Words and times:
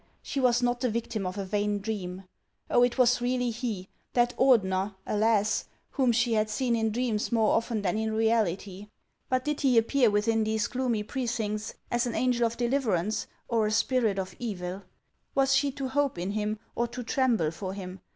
She 0.23 0.39
was 0.39 0.63
not 0.63 0.79
the 0.79 0.89
victim 0.89 1.27
of 1.27 1.37
a 1.37 1.45
vain 1.45 1.77
dream. 1.77 2.23
Oh, 2.71 2.81
it 2.81 2.97
was 2.97 3.21
really 3.21 3.51
he,— 3.51 3.87
that 4.15 4.35
Ordener, 4.35 4.95
alas! 5.05 5.65
whom 5.91 6.11
she 6.11 6.33
had 6.33 6.49
seen 6.49 6.73
HANS 6.73 6.85
OF 6.85 6.91
ICELAND. 6.91 6.93
445 6.95 7.05
in 7.05 7.13
dreams 7.13 7.31
more 7.31 7.55
often 7.55 7.81
than 7.83 7.97
in 7.99 8.11
reality. 8.17 8.87
But 9.29 9.45
did 9.45 9.61
he 9.61 9.77
appear 9.77 10.09
within 10.09 10.43
these 10.43 10.65
gloomy 10.65 11.03
precincts 11.03 11.75
as 11.91 12.07
an 12.07 12.15
angel 12.15 12.47
of 12.47 12.57
deliverance, 12.57 13.27
or 13.47 13.67
a 13.67 13.71
spirit 13.71 14.17
of 14.17 14.33
evil? 14.39 14.81
Was 15.35 15.55
she 15.55 15.69
to 15.73 15.89
hope 15.89 16.17
in 16.17 16.31
him, 16.31 16.57
or 16.73 16.87
to 16.87 17.03
tremble 17.03 17.51
for 17.51 17.75
him 17.75 17.99